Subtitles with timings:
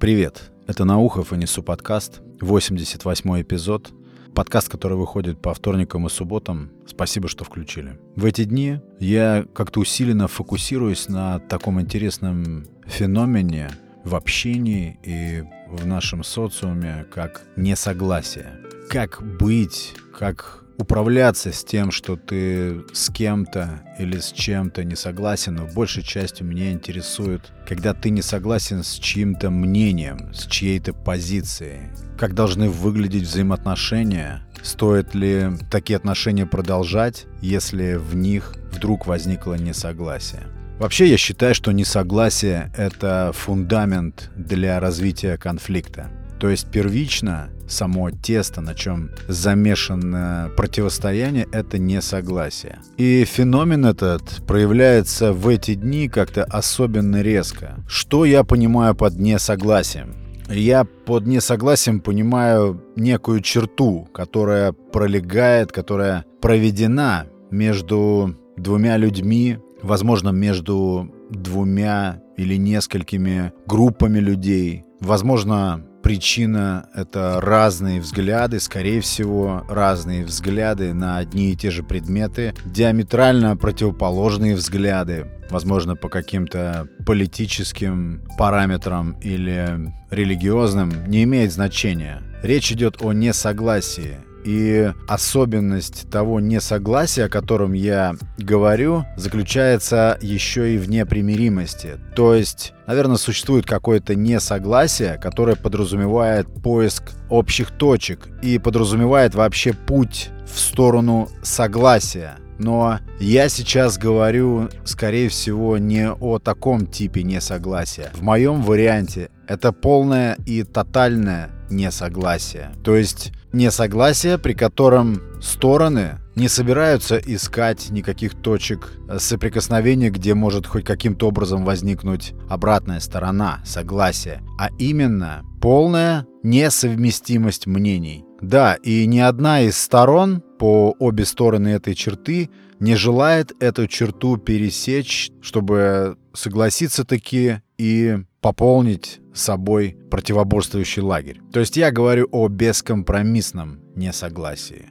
[0.00, 3.90] Привет, это Наухов и Несу подкаст, 88 эпизод.
[4.32, 6.70] Подкаст, который выходит по вторникам и субботам.
[6.86, 7.98] Спасибо, что включили.
[8.14, 13.70] В эти дни я как-то усиленно фокусируюсь на таком интересном феномене
[14.04, 18.52] в общении и в нашем социуме, как несогласие.
[18.90, 25.56] Как быть, как управляться с тем, что ты с кем-то или с чем-то не согласен,
[25.56, 31.90] но большей частью меня интересует, когда ты не согласен с чьим-то мнением, с чьей-то позицией.
[32.16, 34.42] Как должны выглядеть взаимоотношения?
[34.62, 40.46] Стоит ли такие отношения продолжать, если в них вдруг возникло несогласие?
[40.78, 46.08] Вообще я считаю, что несогласие— это фундамент для развития конфликта.
[46.38, 52.80] То есть первично само тесто, на чем замешано противостояние, это несогласие.
[52.96, 57.76] И феномен этот проявляется в эти дни как-то особенно резко.
[57.88, 60.14] Что я понимаю под несогласием?
[60.48, 71.12] Я под несогласием понимаю некую черту, которая пролегает, которая проведена между двумя людьми, возможно, между
[71.30, 81.18] двумя или несколькими группами людей, возможно, Причина— это разные взгляды, скорее всего, разные взгляды на
[81.18, 91.06] одни и те же предметы, диаметрально противоположные взгляды, возможно, по каким-то политическим параметрам или религиозным,
[91.06, 92.22] не имеет значения.
[92.42, 94.16] Речь идет о несогласии.
[94.44, 101.98] И особенность того несогласия, о котором я говорю, заключается еще и в непримиримости.
[102.14, 110.30] То есть, наверное, существует какое-то несогласие, которое подразумевает поиск общих точек и подразумевает вообще путь
[110.46, 112.36] в сторону согласия.
[112.58, 118.10] Но я сейчас говорю, скорее всего, не о таком типе несогласия.
[118.14, 122.72] В моем варианте это полное и тотальное несогласие.
[122.82, 130.84] То есть несогласие, при котором стороны не собираются искать никаких точек соприкосновения, где может хоть
[130.84, 138.24] каким-то образом возникнуть обратная сторона согласия, а именно полная несовместимость мнений.
[138.40, 144.36] Да, и ни одна из сторон по обе стороны этой черты не желает эту черту
[144.36, 151.40] пересечь, чтобы согласиться таки и пополнить собой противоборствующий лагерь.
[151.52, 154.86] То есть я говорю о бескомпромиссном несогласии.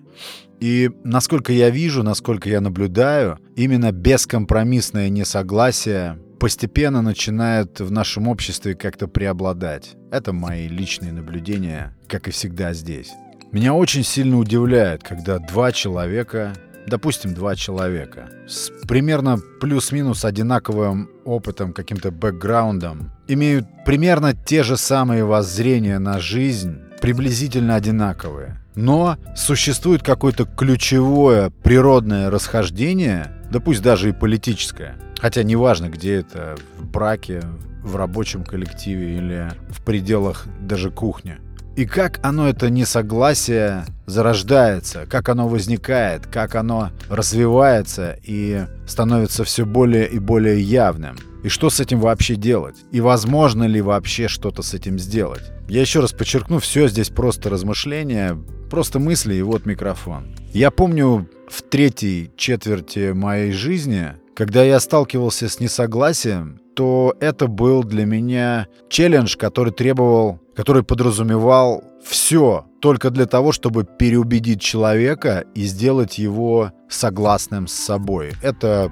[0.59, 8.75] И насколько я вижу, насколько я наблюдаю, именно бескомпромиссное несогласие постепенно начинает в нашем обществе
[8.75, 9.95] как-то преобладать.
[10.11, 13.11] Это мои личные наблюдения, как и всегда здесь.
[13.51, 16.53] Меня очень сильно удивляет, когда два человека
[16.87, 25.25] допустим, два человека с примерно плюс-минус одинаковым опытом, каким-то бэкграундом, имеют примерно те же самые
[25.25, 28.57] воззрения на жизнь, приблизительно одинаковые.
[28.75, 34.95] Но существует какое-то ключевое природное расхождение, да пусть даже и политическое.
[35.19, 37.41] Хотя неважно, где это, в браке,
[37.83, 41.37] в рабочем коллективе или в пределах даже кухни.
[41.77, 49.63] И как оно, это несогласие, зарождается, как оно возникает, как оно развивается и становится все
[49.63, 51.17] более и более явным.
[51.43, 52.77] И что с этим вообще делать?
[52.91, 55.43] И возможно ли вообще что-то с этим сделать?
[55.69, 58.35] Я еще раз подчеркну, все здесь просто размышления,
[58.71, 60.35] просто мысли и вот микрофон.
[60.53, 67.83] Я помню в третьей четверти моей жизни, когда я сталкивался с несогласием, то это был
[67.83, 75.65] для меня челлендж, который требовал который подразумевал все только для того, чтобы переубедить человека и
[75.65, 78.31] сделать его согласным с собой.
[78.41, 78.91] Это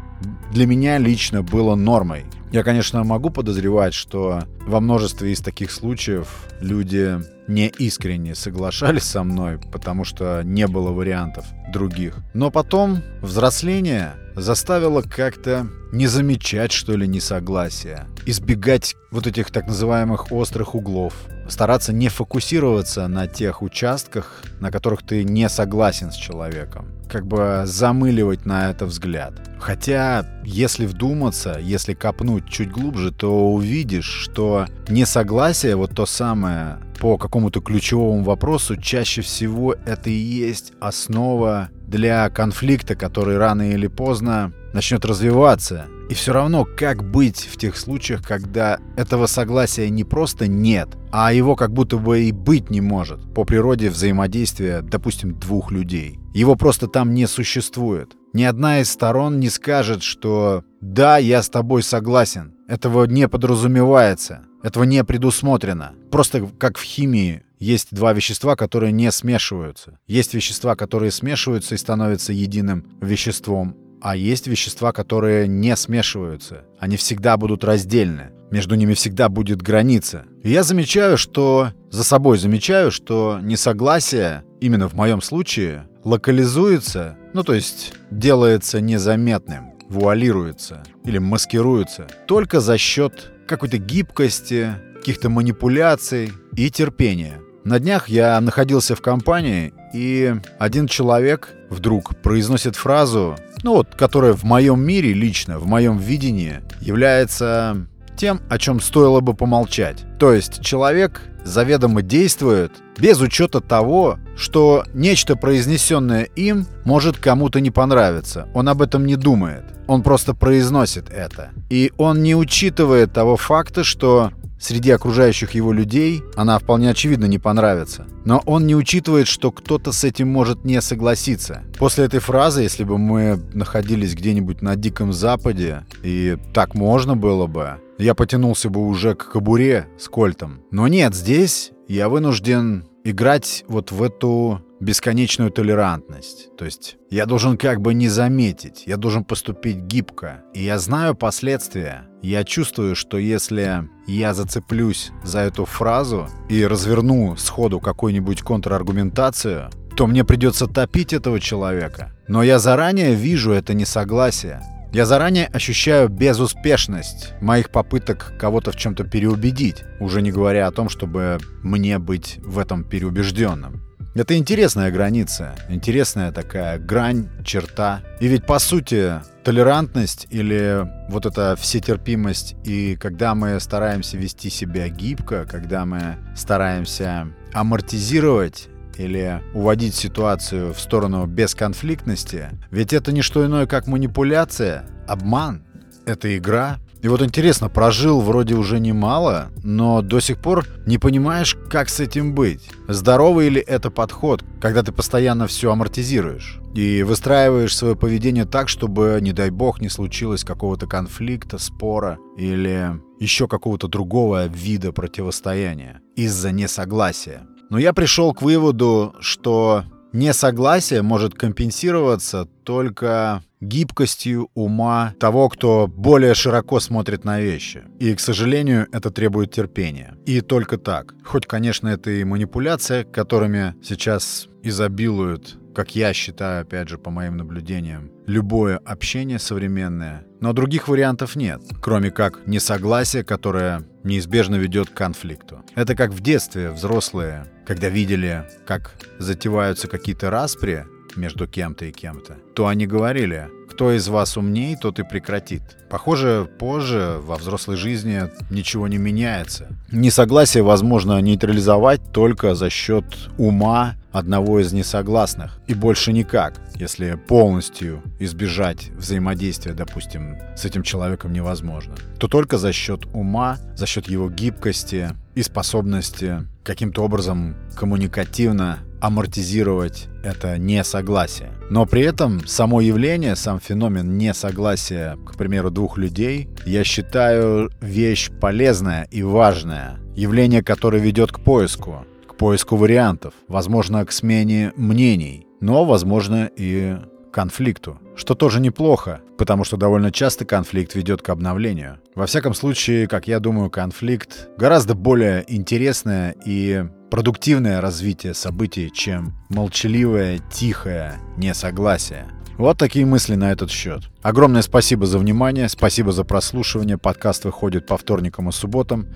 [0.52, 2.26] для меня лично было нормой.
[2.52, 6.28] Я, конечно, могу подозревать, что во множестве из таких случаев
[6.62, 12.18] люди не искренне соглашались со мной, потому что не было вариантов других.
[12.36, 20.32] Но потом взросление заставило как-то не замечать, что ли, несогласия, избегать вот этих так называемых
[20.32, 21.14] острых углов,
[21.48, 26.88] стараться не фокусироваться на тех участках, на которых ты не согласен с человеком.
[27.10, 29.34] Как бы замыливать на это взгляд.
[29.60, 37.18] Хотя, если вдуматься, если копнуть чуть глубже, то увидишь, что несогласие, вот то самое по
[37.18, 44.54] какому-то ключевому вопросу, чаще всего это и есть основа для конфликта, который рано или поздно
[44.74, 45.86] начнет развиваться.
[46.10, 51.34] И все равно, как быть в тех случаях, когда этого согласия не просто нет, а
[51.34, 56.20] его как будто бы и быть не может по природе взаимодействия, допустим, двух людей.
[56.34, 58.12] Его просто там не существует.
[58.34, 62.54] Ни одна из сторон не скажет, что «да, я с тобой согласен».
[62.68, 64.42] Этого не подразумевается.
[64.66, 65.94] Этого не предусмотрено.
[66.10, 70.00] Просто как в химии есть два вещества, которые не смешиваются.
[70.08, 76.64] Есть вещества, которые смешиваются и становятся единым веществом, а есть вещества, которые не смешиваются.
[76.80, 78.32] Они всегда будут раздельны.
[78.50, 80.26] Между ними всегда будет граница.
[80.42, 81.70] И я замечаю, что...
[81.92, 89.76] За собой замечаю, что несогласие, именно в моем случае, локализуется, ну то есть делается незаметным,
[89.90, 97.42] вуалируется или маскируется только за счет какой-то гибкости, каких-то манипуляций и терпения.
[97.64, 104.34] На днях я находился в компании, и один человек вдруг произносит фразу, ну вот, которая
[104.34, 110.06] в моем мире лично, в моем видении, является тем, о чем стоило бы помолчать.
[110.20, 117.72] То есть человек заведомо действует без учета того, что нечто произнесенное им может кому-то не
[117.72, 118.48] понравиться.
[118.54, 119.64] Он об этом не думает.
[119.88, 121.52] Он просто произносит это.
[121.70, 127.38] И он не учитывает того факта, что среди окружающих его людей она вполне очевидно не
[127.38, 128.06] понравится.
[128.24, 131.64] Но он не учитывает, что кто-то с этим может не согласиться.
[131.78, 137.46] После этой фразы, если бы мы находились где-нибудь на Диком Западе, и так можно было
[137.46, 140.62] бы, я потянулся бы уже к кобуре с кольтом.
[140.72, 146.56] Но нет, здесь я вынужден играть вот в эту бесконечную толерантность.
[146.58, 150.44] То есть я должен как бы не заметить, я должен поступить гибко.
[150.54, 152.08] И я знаю последствия.
[152.22, 160.08] Я чувствую, что если я зацеплюсь за эту фразу и разверну сходу какую-нибудь контраргументацию, то
[160.08, 162.14] мне придется топить этого человека.
[162.28, 164.62] Но я заранее вижу это несогласие.
[164.96, 170.88] Я заранее ощущаю безуспешность моих попыток кого-то в чем-то переубедить, уже не говоря о том,
[170.88, 173.84] чтобы мне быть в этом переубежденным.
[174.14, 178.04] Это интересная граница, интересная такая грань, черта.
[178.22, 184.88] И ведь по сути толерантность или вот эта всетерпимость и когда мы стараемся вести себя
[184.88, 188.70] гибко, когда мы стараемся амортизировать
[189.00, 195.64] или уводить ситуацию в сторону бесконфликтности, ведь это не что иное, как манипуляция, обман.
[196.06, 196.78] Это игра.
[197.02, 202.00] И вот интересно, прожил вроде уже немало, но до сих пор не понимаешь, как с
[202.00, 202.68] этим быть.
[202.88, 206.60] Здоровый ли это подход, когда ты постоянно все амортизируешь?
[206.74, 213.00] И выстраиваешь свое поведение так, чтобы, не дай бог, не случилось какого-то конфликта, спора или
[213.20, 217.44] еще какого-то другого вида противостояния из-за несогласия.
[217.70, 219.84] Но я пришел к выводу, что
[220.14, 227.84] несогласие может компенсироваться только гибкостью ума того, кто более широко смотрит на вещи.
[228.00, 230.16] И, к сожалению, это требует терпения.
[230.26, 231.16] И только так.
[231.24, 237.38] Хоть, конечно, это и манипуляция, которыми сейчас изобилуют как я считаю, опять же, по моим
[237.38, 240.26] наблюдениям, любое общение современное.
[240.40, 245.64] Но других вариантов нет, кроме как несогласие, которое неизбежно ведет к конфликту.
[245.76, 250.86] Это как в детстве взрослые, когда видели, как затеваются какие-то распри
[251.16, 255.62] между кем-то и кем-то, то они говорили, кто из вас умней, тот и прекратит.
[255.90, 259.68] Похоже, позже во взрослой жизни ничего не меняется.
[259.92, 263.04] Несогласие возможно нейтрализовать только за счет
[263.38, 265.60] ума одного из несогласных.
[265.68, 272.72] И больше никак, если полностью избежать взаимодействия, допустим, с этим человеком невозможно, то только за
[272.72, 281.52] счет ума, за счет его гибкости и способности каким-то образом коммуникативно амортизировать это несогласие.
[281.70, 288.30] Но при этом само явление, сам феномен несогласия, к примеру, двух людей, я считаю вещь
[288.40, 290.00] полезная и важная.
[290.16, 296.98] Явление, которое ведет к поиску, к поиску вариантов, возможно, к смене мнений, но, возможно, и
[297.36, 302.00] конфликту, что тоже неплохо, потому что довольно часто конфликт ведет к обновлению.
[302.16, 309.34] Во всяком случае, как я думаю, конфликт гораздо более интересное и продуктивное развитие событий, чем
[309.50, 312.26] молчаливое, тихое несогласие.
[312.58, 314.04] Вот такие мысли на этот счет.
[314.22, 316.98] Огромное спасибо за внимание, спасибо за прослушивание.
[316.98, 319.08] Подкаст выходит по вторникам и субботам.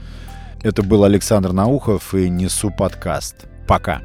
[0.62, 3.48] Это был Александр Наухов и Несу подкаст.
[3.66, 4.02] Пока.